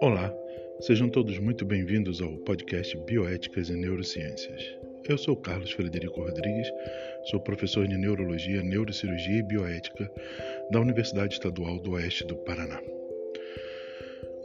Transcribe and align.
Olá, 0.00 0.34
sejam 0.80 1.10
todos 1.10 1.38
muito 1.38 1.64
bem-vindos 1.64 2.22
ao 2.22 2.36
podcast 2.38 2.96
Bioéticas 3.06 3.68
e 3.68 3.74
Neurociências. 3.74 4.62
Eu 5.08 5.18
sou 5.18 5.36
Carlos 5.36 5.72
Frederico 5.72 6.20
Rodrigues, 6.22 6.68
sou 7.30 7.40
professor 7.40 7.86
de 7.86 7.98
Neurologia, 7.98 8.62
Neurocirurgia 8.62 9.38
e 9.38 9.42
Bioética 9.42 10.10
da 10.70 10.80
Universidade 10.80 11.34
Estadual 11.34 11.78
do 11.80 11.90
Oeste 11.92 12.26
do 12.26 12.36
Paraná. 12.36 12.80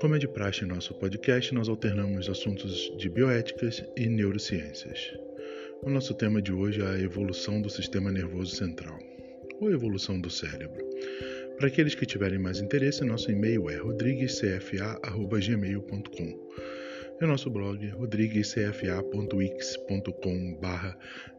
Como 0.02 0.16
é 0.16 0.20
de 0.20 0.28
praxe 0.28 0.66
em 0.66 0.68
nosso 0.68 0.94
podcast, 0.96 1.54
nós 1.54 1.70
alternamos 1.70 2.28
assuntos 2.28 2.94
de 2.98 3.10
bioéticas 3.10 3.86
e 3.96 4.10
neurociências. 4.10 5.14
O 5.84 5.90
nosso 5.90 6.14
tema 6.14 6.42
de 6.42 6.52
hoje 6.52 6.82
é 6.82 6.86
a 6.86 7.00
evolução 7.00 7.62
do 7.62 7.70
sistema 7.70 8.12
nervoso 8.12 8.56
central, 8.56 9.00
ou 9.62 9.72
evolução 9.72 10.20
do 10.20 10.30
cérebro. 10.30 10.86
Para 11.58 11.68
aqueles 11.68 11.96
que 11.96 12.06
tiverem 12.06 12.40
mais 12.40 12.60
interesse, 12.60 13.06
nosso 13.06 13.32
e-mail 13.32 13.70
é 13.70 13.78
rodriguescfa.gmail.com 13.78 16.52
e 17.22 17.24
o 17.24 17.28
nosso 17.28 17.50
blog 17.52 17.88
rodriguescfa.wix.com 17.90 20.60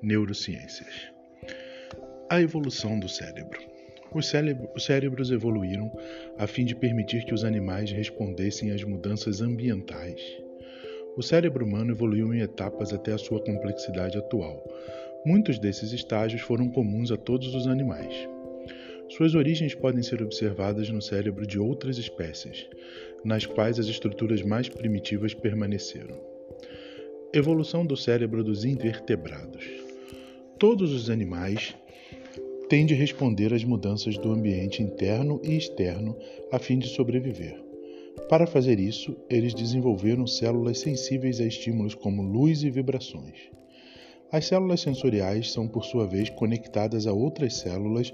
neurociências. 0.01 1.11
A 2.31 2.41
evolução 2.41 3.01
do 3.01 3.09
cérebro. 3.09 3.61
Os, 4.15 4.33
os 4.77 4.85
cérebros 4.85 5.33
evoluíram 5.33 5.91
a 6.39 6.47
fim 6.47 6.65
de 6.65 6.77
permitir 6.77 7.25
que 7.25 7.35
os 7.35 7.43
animais 7.45 7.91
respondessem 7.91 8.71
às 8.71 8.85
mudanças 8.85 9.41
ambientais. 9.41 10.21
O 11.17 11.23
cérebro 11.23 11.67
humano 11.67 11.91
evoluiu 11.93 12.33
em 12.33 12.41
etapas 12.41 12.93
até 12.93 13.13
a 13.13 13.19
sua 13.19 13.43
complexidade 13.43 14.17
atual. 14.17 14.65
Muitos 15.25 15.57
desses 15.57 15.93
estágios 15.93 16.43
foram 16.43 16.69
comuns 16.69 17.13
a 17.13 17.17
todos 17.17 17.55
os 17.55 17.69
animais. 17.69 18.29
Suas 19.09 19.37
origens 19.37 19.73
podem 19.73 20.03
ser 20.03 20.21
observadas 20.21 20.89
no 20.89 21.01
cérebro 21.01 21.47
de 21.47 21.61
outras 21.61 21.97
espécies, 21.97 22.67
nas 23.25 23.47
quais 23.47 23.79
as 23.79 23.87
estruturas 23.87 24.43
mais 24.43 24.69
primitivas 24.69 25.33
permaneceram. 25.33 26.19
Evolução 27.33 27.87
do 27.87 27.97
cérebro 27.97 28.43
dos 28.43 28.65
invertebrados. 28.65 29.65
Todos 30.59 30.93
os 30.93 31.09
animais 31.09 31.77
têm 32.69 32.85
de 32.85 32.95
responder 32.95 33.55
às 33.55 33.63
mudanças 33.63 34.19
do 34.19 34.33
ambiente 34.33 34.83
interno 34.83 35.41
e 35.45 35.57
externo 35.57 36.17
a 36.51 36.59
fim 36.59 36.79
de 36.79 36.89
sobreviver. 36.89 37.63
Para 38.29 38.47
fazer 38.47 38.81
isso, 38.81 39.17
eles 39.31 39.55
desenvolveram 39.55 40.27
células 40.27 40.79
sensíveis 40.79 41.41
a 41.41 41.45
estímulos 41.45 41.95
como 41.95 42.23
luz 42.23 42.65
e 42.65 42.71
vibrações. 42.71 43.51
As 44.33 44.47
células 44.47 44.81
sensoriais 44.81 45.53
são, 45.53 45.69
por 45.69 45.85
sua 45.85 46.07
vez, 46.07 46.31
conectadas 46.31 47.07
a 47.07 47.13
outras 47.13 47.55
células 47.57 48.11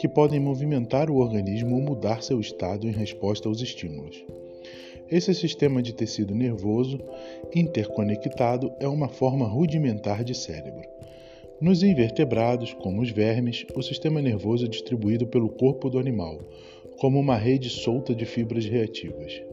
que 0.00 0.08
podem 0.08 0.40
movimentar 0.40 1.10
o 1.10 1.16
organismo 1.16 1.76
ou 1.76 1.82
mudar 1.82 2.22
seu 2.22 2.40
estado 2.40 2.88
em 2.88 2.90
resposta 2.90 3.50
aos 3.50 3.60
estímulos. 3.60 4.24
Esse 5.10 5.34
sistema 5.34 5.82
de 5.82 5.92
tecido 5.92 6.34
nervoso 6.34 6.98
interconectado 7.54 8.72
é 8.80 8.88
uma 8.88 9.08
forma 9.08 9.46
rudimentar 9.46 10.24
de 10.24 10.34
cérebro. 10.34 10.88
Nos 11.60 11.82
invertebrados, 11.82 12.72
como 12.72 13.02
os 13.02 13.10
vermes, 13.10 13.66
o 13.74 13.82
sistema 13.82 14.22
nervoso 14.22 14.64
é 14.64 14.68
distribuído 14.68 15.26
pelo 15.26 15.50
corpo 15.50 15.90
do 15.90 15.98
animal, 15.98 16.40
como 16.98 17.20
uma 17.20 17.36
rede 17.36 17.68
solta 17.68 18.14
de 18.14 18.24
fibras 18.24 18.64
reativas. 18.64 19.47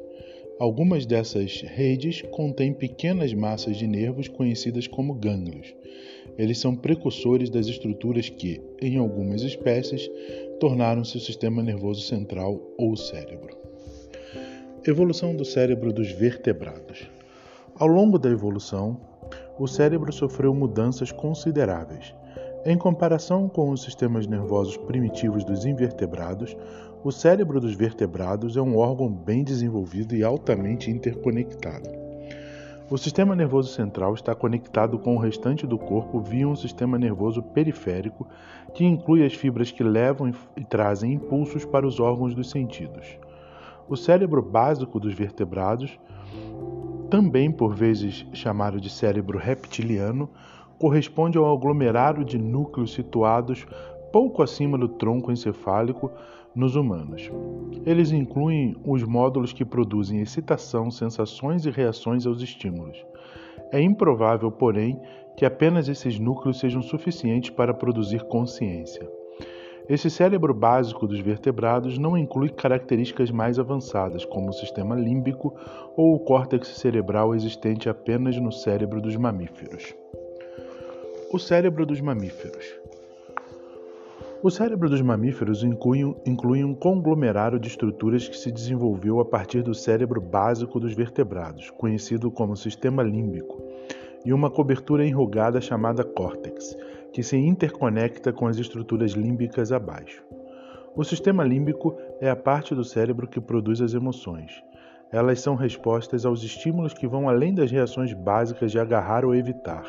Algumas 0.57 1.05
dessas 1.05 1.61
redes 1.61 2.21
contêm 2.31 2.73
pequenas 2.73 3.33
massas 3.33 3.75
de 3.75 3.85
nervos 3.85 4.29
conhecidas 4.29 4.87
como 4.87 5.13
gânglios. 5.13 5.75
Eles 6.37 6.59
são 6.59 6.73
precursores 6.73 7.49
das 7.49 7.67
estruturas 7.67 8.29
que, 8.29 8.61
em 8.81 8.97
algumas 8.97 9.41
espécies, 9.41 10.09
tornaram-se 10.57 11.17
o 11.17 11.19
sistema 11.19 11.61
nervoso 11.61 12.01
central 12.01 12.61
ou 12.77 12.95
cérebro. 12.95 13.57
Evolução 14.87 15.35
do 15.35 15.43
cérebro 15.43 15.91
dos 15.91 16.11
vertebrados. 16.11 17.05
Ao 17.75 17.87
longo 17.87 18.17
da 18.17 18.29
evolução, 18.29 18.97
o 19.59 19.67
cérebro 19.67 20.13
sofreu 20.13 20.53
mudanças 20.53 21.11
consideráveis. 21.11 22.13
Em 22.67 22.79
comparação 22.79 23.47
com 23.47 23.69
os 23.69 23.83
sistemas 23.83 24.25
nervosos 24.25 24.75
primitivos 24.75 25.43
dos 25.43 25.65
invertebrados, 25.65 26.57
o 27.03 27.11
cérebro 27.11 27.61
dos 27.61 27.75
vertebrados 27.75 28.57
é 28.57 28.61
um 28.61 28.75
órgão 28.75 29.07
bem 29.07 29.43
desenvolvido 29.43 30.15
e 30.15 30.23
altamente 30.23 30.89
interconectado. 30.89 31.87
O 32.89 32.97
sistema 32.97 33.35
nervoso 33.35 33.71
central 33.71 34.15
está 34.15 34.33
conectado 34.33 34.97
com 34.97 35.15
o 35.15 35.19
restante 35.19 35.67
do 35.67 35.77
corpo 35.77 36.19
via 36.19 36.47
um 36.47 36.55
sistema 36.55 36.97
nervoso 36.97 37.43
periférico 37.43 38.27
que 38.73 38.83
inclui 38.83 39.23
as 39.23 39.35
fibras 39.35 39.69
que 39.69 39.83
levam 39.83 40.33
e 40.57 40.63
trazem 40.63 41.13
impulsos 41.13 41.65
para 41.65 41.85
os 41.85 41.99
órgãos 41.99 42.33
dos 42.33 42.49
sentidos. 42.49 43.05
O 43.87 43.95
cérebro 43.95 44.41
básico 44.41 44.99
dos 44.99 45.13
vertebrados, 45.13 45.99
também 47.11 47.51
por 47.51 47.75
vezes 47.75 48.25
chamado 48.33 48.81
de 48.81 48.89
cérebro 48.89 49.37
reptiliano, 49.37 50.27
corresponde 50.79 51.37
ao 51.37 51.51
aglomerado 51.51 52.23
de 52.23 52.37
núcleos 52.37 52.93
situados 52.93 53.65
pouco 54.11 54.41
acima 54.41 54.77
do 54.77 54.87
tronco 54.87 55.31
encefálico 55.31 56.11
nos 56.55 56.75
humanos. 56.75 57.29
Eles 57.85 58.11
incluem 58.11 58.75
os 58.85 59.03
módulos 59.03 59.51
que 59.51 59.65
produzem 59.65 60.21
excitação, 60.21 60.89
sensações 60.89 61.65
e 61.65 61.69
reações 61.69 62.25
aos 62.25 62.41
estímulos. 62.41 63.05
É 63.71 63.81
improvável, 63.81 64.51
porém, 64.51 64.99
que 65.35 65.45
apenas 65.45 65.89
esses 65.89 66.17
núcleos 66.17 66.59
sejam 66.59 66.81
suficientes 66.81 67.49
para 67.49 67.73
produzir 67.73 68.23
consciência. 68.23 69.05
Esse 69.87 70.09
cérebro 70.09 70.53
básico 70.53 71.05
dos 71.05 71.19
vertebrados 71.19 71.97
não 71.97 72.17
inclui 72.17 72.49
características 72.49 73.29
mais 73.29 73.59
avançadas, 73.59 74.25
como 74.25 74.49
o 74.49 74.53
sistema 74.53 74.95
límbico 74.95 75.53
ou 75.95 76.15
o 76.15 76.19
córtex 76.19 76.69
cerebral 76.69 77.35
existente 77.35 77.87
apenas 77.87 78.37
no 78.37 78.51
cérebro 78.51 78.99
dos 78.99 79.15
mamíferos. 79.15 79.93
O 81.35 81.37
cérebro 81.37 81.85
dos 81.85 81.99
mamíferos. 81.99 82.63
O 84.41 84.49
cérebro 84.49 84.89
dos 84.89 85.01
mamíferos 85.01 85.65
inclui, 85.65 86.15
inclui, 86.25 86.63
um 86.63 86.73
conglomerado 86.73 87.59
de 87.59 87.67
estruturas 87.67 88.25
que 88.25 88.37
se 88.37 88.49
desenvolveu 88.49 89.19
a 89.19 89.25
partir 89.25 89.61
do 89.61 89.73
cérebro 89.73 90.21
básico 90.21 90.79
dos 90.79 90.93
vertebrados, 90.93 91.69
conhecido 91.71 92.31
como 92.31 92.55
sistema 92.55 93.03
límbico, 93.03 93.61
e 94.23 94.31
uma 94.31 94.49
cobertura 94.49 95.05
enrugada 95.05 95.59
chamada 95.59 96.05
córtex, 96.05 96.73
que 97.11 97.21
se 97.21 97.35
interconecta 97.35 98.31
com 98.31 98.47
as 98.47 98.57
estruturas 98.57 99.11
límbicas 99.11 99.73
abaixo. 99.73 100.23
O 100.95 101.03
sistema 101.03 101.43
límbico 101.43 101.97
é 102.21 102.29
a 102.29 102.35
parte 102.37 102.73
do 102.73 102.85
cérebro 102.85 103.27
que 103.27 103.41
produz 103.41 103.81
as 103.81 103.93
emoções. 103.93 104.63
Elas 105.11 105.39
são 105.39 105.55
respostas 105.55 106.25
aos 106.25 106.43
estímulos 106.43 106.93
que 106.93 107.07
vão 107.07 107.29
além 107.29 107.53
das 107.53 107.71
reações 107.71 108.13
básicas 108.13 108.71
de 108.71 108.79
agarrar 108.79 109.23
ou 109.23 109.35
evitar, 109.35 109.85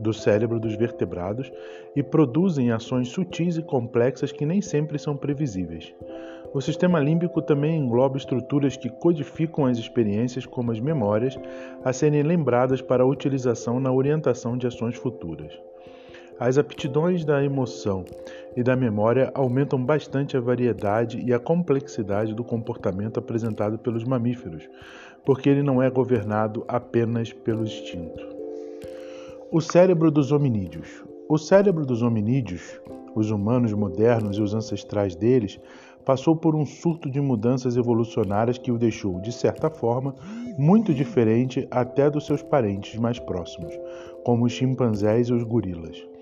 do 0.00 0.12
cérebro 0.12 0.58
dos 0.58 0.74
vertebrados 0.74 1.52
e 1.94 2.02
produzem 2.02 2.72
ações 2.72 3.08
sutis 3.08 3.56
e 3.56 3.62
complexas 3.62 4.32
que 4.32 4.44
nem 4.44 4.60
sempre 4.60 4.98
são 4.98 5.16
previsíveis. 5.16 5.94
O 6.52 6.60
sistema 6.60 7.00
límbico 7.00 7.42
também 7.42 7.76
engloba 7.76 8.16
estruturas 8.16 8.76
que 8.76 8.88
codificam 8.88 9.66
as 9.66 9.78
experiências 9.78 10.46
como 10.46 10.70
as 10.70 10.80
memórias 10.80 11.38
a 11.84 11.92
serem 11.92 12.22
lembradas 12.22 12.80
para 12.80 13.06
utilização 13.06 13.80
na 13.80 13.92
orientação 13.92 14.56
de 14.56 14.66
ações 14.66 14.94
futuras. 14.96 15.52
As 16.38 16.58
aptidões 16.58 17.24
da 17.24 17.44
emoção 17.44 18.04
e 18.56 18.62
da 18.62 18.74
memória 18.74 19.30
aumentam 19.34 19.82
bastante 19.82 20.36
a 20.36 20.40
variedade 20.40 21.22
e 21.24 21.32
a 21.32 21.38
complexidade 21.38 22.34
do 22.34 22.42
comportamento 22.42 23.18
apresentado 23.18 23.78
pelos 23.78 24.02
mamíferos, 24.02 24.68
porque 25.24 25.48
ele 25.48 25.62
não 25.62 25.80
é 25.80 25.88
governado 25.88 26.64
apenas 26.66 27.32
pelo 27.32 27.62
instinto. 27.62 28.26
O 29.52 29.60
cérebro 29.60 30.10
dos 30.10 30.32
hominídeos. 30.32 31.04
O 31.28 31.38
cérebro 31.38 31.86
dos 31.86 32.02
hominídeos, 32.02 32.80
os 33.14 33.30
humanos 33.30 33.72
modernos 33.72 34.36
e 34.36 34.42
os 34.42 34.54
ancestrais 34.54 35.14
deles, 35.14 35.60
passou 36.04 36.34
por 36.34 36.56
um 36.56 36.66
surto 36.66 37.08
de 37.08 37.20
mudanças 37.20 37.76
evolucionárias 37.76 38.58
que 38.58 38.72
o 38.72 38.78
deixou, 38.78 39.20
de 39.20 39.32
certa 39.32 39.70
forma, 39.70 40.14
muito 40.58 40.92
diferente 40.92 41.66
até 41.70 42.10
dos 42.10 42.26
seus 42.26 42.42
parentes 42.42 42.98
mais 42.98 43.20
próximos, 43.20 43.72
como 44.24 44.44
os 44.44 44.52
chimpanzés 44.52 45.28
e 45.28 45.32
os 45.32 45.44
gorilas. 45.44 46.13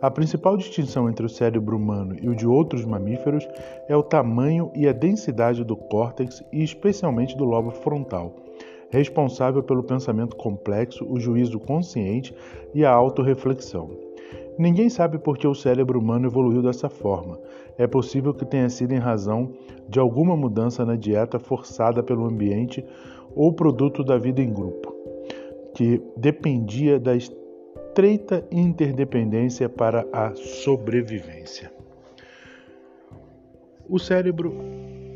A 0.00 0.10
principal 0.10 0.56
distinção 0.56 1.08
entre 1.08 1.26
o 1.26 1.28
cérebro 1.28 1.76
humano 1.76 2.16
e 2.20 2.28
o 2.28 2.34
de 2.34 2.46
outros 2.46 2.84
mamíferos 2.84 3.48
é 3.88 3.96
o 3.96 4.02
tamanho 4.02 4.70
e 4.74 4.86
a 4.86 4.92
densidade 4.92 5.64
do 5.64 5.76
córtex 5.76 6.42
e 6.52 6.62
especialmente 6.62 7.36
do 7.36 7.44
lobo 7.44 7.70
frontal 7.70 8.34
responsável 8.90 9.62
pelo 9.62 9.82
pensamento 9.82 10.36
complexo, 10.36 11.06
o 11.08 11.20
juízo 11.20 11.58
consciente 11.58 12.34
e 12.74 12.84
a 12.84 12.90
autorreflexão. 12.90 13.90
Ninguém 14.58 14.88
sabe 14.88 15.18
por 15.18 15.38
que 15.38 15.46
o 15.46 15.54
cérebro 15.54 16.00
humano 16.00 16.26
evoluiu 16.26 16.62
dessa 16.62 16.88
forma. 16.88 17.38
É 17.76 17.86
possível 17.86 18.34
que 18.34 18.44
tenha 18.44 18.68
sido 18.68 18.92
em 18.92 18.98
razão 18.98 19.52
de 19.88 20.00
alguma 20.00 20.36
mudança 20.36 20.84
na 20.84 20.96
dieta 20.96 21.38
forçada 21.38 22.02
pelo 22.02 22.26
ambiente 22.26 22.84
ou 23.36 23.52
produto 23.52 24.02
da 24.02 24.18
vida 24.18 24.42
em 24.42 24.52
grupo, 24.52 24.92
que 25.74 26.02
dependia 26.16 26.98
da 26.98 27.14
estreita 27.98 28.46
interdependência 28.52 29.68
para 29.68 30.06
a 30.12 30.32
sobrevivência. 30.36 31.68
O 33.88 33.98
cérebro 33.98 34.54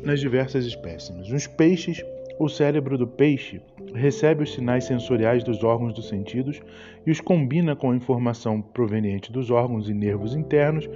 nas 0.03 0.19
diversas 0.19 0.65
espécies. 0.65 1.29
Nos 1.29 1.47
peixes, 1.47 2.03
o 2.37 2.49
cérebro 2.49 2.97
do 2.97 3.07
peixe 3.07 3.61
recebe 3.95 4.43
os 4.43 4.53
sinais 4.53 4.83
sensoriais 4.83 5.45
dos 5.45 5.63
órgãos 5.63 5.93
dos 5.93 6.09
sentidos 6.09 6.61
e 7.05 7.11
os 7.11 7.21
combina 7.21 7.73
com 7.73 7.91
a 7.91 7.95
informação 7.95 8.61
proveniente 8.61 9.31
dos 9.31 9.49
órgãos 9.49 9.87
e 9.87 9.93
nervos 9.93 10.35
internos 10.35 10.89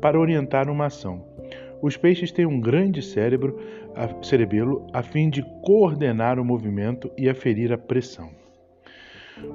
para 0.00 0.20
orientar 0.20 0.70
uma 0.70 0.86
ação. 0.86 1.24
Os 1.82 1.96
peixes 1.96 2.30
têm 2.30 2.46
um 2.46 2.60
grande 2.60 3.02
cérebro 3.02 3.58
cerebelo 4.22 4.86
a 4.92 5.02
fim 5.02 5.28
de 5.28 5.42
coordenar 5.60 6.38
o 6.38 6.44
movimento 6.44 7.10
e 7.18 7.28
aferir 7.28 7.72
a 7.72 7.78
pressão. 7.78 8.41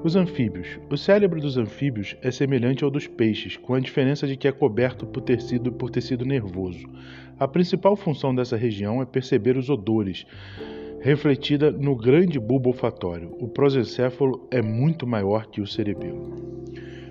Os 0.04 0.16
anfíbios. 0.16 0.80
O 0.90 0.98
cérebro 0.98 1.42
dos 1.42 1.58
anfíbios 1.58 2.16
é 2.22 2.32
semelhante 2.32 2.84
ao 2.84 2.92
dos 2.92 3.08
peixes, 3.08 3.58
com 3.58 3.74
a 3.74 3.80
diferença 3.80 4.28
de 4.28 4.38
que 4.38 4.48
é 4.48 4.52
coberto 4.52 5.06
por 5.06 5.22
tecido, 5.22 5.72
por 5.72 5.90
tecido 5.90 6.26
nervoso. 6.26 6.88
A 7.40 7.48
principal 7.48 7.96
função 7.96 8.34
dessa 8.34 8.56
região 8.56 9.02
é 9.02 9.06
perceber 9.06 9.58
os 9.58 9.70
odores, 9.70 10.26
refletida 11.00 11.72
no 11.72 11.96
grande 11.96 12.40
bulbo 12.40 12.70
olfatório. 12.70 13.36
O 13.40 13.48
prosencéfalo 13.48 14.48
é 14.52 14.62
muito 14.62 15.08
maior 15.08 15.48
que 15.48 15.62
o 15.62 15.68
cerebelo. 15.68 16.34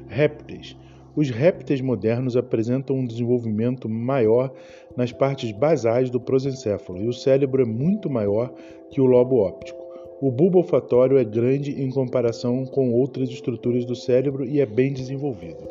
Répteis. 0.07 0.77
Os 1.15 1.31
répteis 1.31 1.81
modernos 1.81 2.37
apresentam 2.37 2.97
um 2.97 3.07
desenvolvimento 3.07 3.89
maior 3.89 4.53
nas 4.97 5.13
partes 5.13 5.51
basais 5.51 6.11
do 6.11 6.21
prosencéfalo 6.21 7.03
e 7.03 7.09
o 7.09 7.13
cérebro 7.13 7.63
é 7.63 7.67
muito 7.67 8.11
maior 8.11 8.53
que 8.91 9.01
o 9.01 9.07
lobo 9.07 9.37
óptico. 9.37 9.86
O 10.19 10.31
bulbo 10.31 10.59
olfatório 10.59 11.19
é 11.19 11.25
grande 11.25 11.83
em 11.83 11.91
comparação 11.91 12.65
com 12.65 12.91
outras 12.95 13.29
estruturas 13.29 13.85
do 13.85 13.95
cérebro 13.95 14.47
e 14.47 14.63
é 14.63 14.67
bem 14.67 14.91
desenvolvido. 14.91 15.69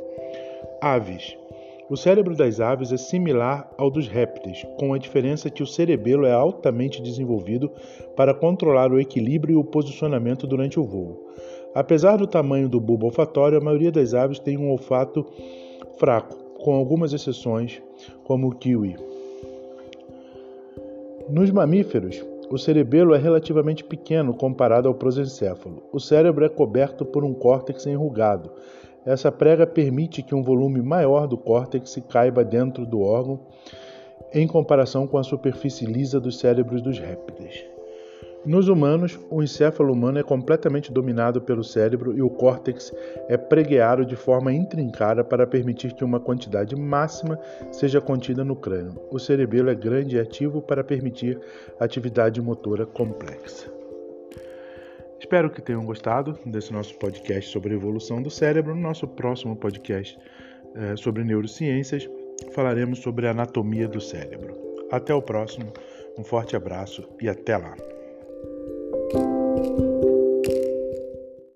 Aves. 0.80 1.36
O 1.90 1.98
cérebro 1.98 2.36
das 2.36 2.60
aves 2.60 2.92
é 2.92 2.98
similar 2.98 3.68
ao 3.76 3.90
dos 3.90 4.08
répteis, 4.08 4.64
com 4.78 4.94
a 4.94 5.00
diferença 5.00 5.50
que 5.50 5.64
o 5.64 5.68
cerebelo 5.68 6.28
é 6.28 6.32
altamente 6.32 7.02
desenvolvido 7.02 7.72
para 8.16 8.36
controlar 8.36 8.92
o 8.92 9.00
equilíbrio 9.00 9.54
e 9.54 9.58
o 9.58 9.64
posicionamento 9.64 10.46
durante 10.46 10.80
o 10.80 10.84
voo. 10.84 11.26
Apesar 11.74 12.18
do 12.18 12.28
tamanho 12.28 12.70
do 12.70 12.80
bulbo 12.80 13.08
olfatório, 13.08 13.58
a 13.58 13.64
maioria 13.64 13.92
das 13.92 14.14
aves 14.14 14.38
tem 14.38 14.58
um 14.58 14.70
olfato 14.70 15.26
fraco, 15.98 16.36
com 16.64 16.76
algumas 16.76 17.14
exceções, 17.14 17.82
como 18.24 18.48
o 18.48 18.56
kiwi. 18.56 18.96
Nos 21.30 21.50
mamíferos, 21.50 22.24
o 22.50 22.58
cerebelo 22.58 23.14
é 23.14 23.18
relativamente 23.18 23.84
pequeno 23.84 24.34
comparado 24.34 24.88
ao 24.88 24.94
prosencéfalo. 24.94 25.84
O 25.92 26.00
cérebro 26.00 26.46
é 26.46 26.50
coberto 26.50 27.06
por 27.06 27.24
um 27.24 27.34
córtex 27.34 27.86
enrugado, 27.86 28.52
essa 29.06 29.32
prega 29.32 29.68
permite 29.68 30.24
que 30.24 30.34
um 30.34 30.42
volume 30.42 30.82
maior 30.82 31.28
do 31.28 31.38
córtex 31.38 31.96
caiba 32.10 32.44
dentro 32.44 32.88
do 32.88 33.02
órgão 33.02 33.40
em 34.34 34.48
comparação 34.48 35.06
com 35.06 35.20
a 35.20 35.24
superfície 35.24 35.86
lisa 35.86 36.20
dos 36.20 36.40
cérebros 36.40 36.82
dos 36.82 36.98
répteis. 36.98 37.75
Nos 38.46 38.68
humanos, 38.68 39.20
o 39.32 39.42
encéfalo 39.42 39.92
humano 39.92 40.20
é 40.20 40.24
completamente 40.24 40.92
dominado 40.92 41.42
pelo 41.42 41.64
cérebro 41.64 42.16
e 42.16 42.22
o 42.22 42.30
córtex 42.30 42.94
é 43.28 43.36
pregueado 43.36 44.06
de 44.06 44.16
forma 44.16 44.54
intrincada 44.54 45.24
para 45.24 45.48
permitir 45.48 45.94
que 45.94 46.04
uma 46.04 46.20
quantidade 46.20 46.76
máxima 46.76 47.40
seja 47.72 48.00
contida 48.00 48.44
no 48.44 48.56
crânio. 48.56 49.02
O 49.10 49.18
cerebelo 49.18 49.72
é 49.72 49.76
grande 49.76 50.16
e 50.16 50.20
ativo 50.20 50.62
para 50.62 50.84
permitir 50.84 51.40
atividade 51.80 52.40
motora 52.40 52.86
complexa. 52.86 53.74
Espero 55.20 55.50
que 55.50 55.62
tenham 55.62 55.84
gostado 55.84 56.38
desse 56.46 56.72
nosso 56.72 56.96
podcast 57.00 57.52
sobre 57.52 57.74
a 57.74 57.78
evolução 57.78 58.22
do 58.22 58.30
cérebro. 58.30 58.76
No 58.76 58.82
nosso 58.82 59.08
próximo 59.08 59.56
podcast 59.56 60.20
é, 60.76 60.96
sobre 60.96 61.24
neurociências, 61.24 62.08
falaremos 62.52 63.00
sobre 63.00 63.26
a 63.26 63.32
anatomia 63.32 63.88
do 63.88 64.00
cérebro. 64.00 64.54
Até 64.92 65.16
o 65.16 65.22
próximo, 65.22 65.74
um 66.16 66.24
forte 66.24 66.56
abraço 66.56 67.10
e 67.20 67.28
até 67.28 67.58
lá! 67.58 67.76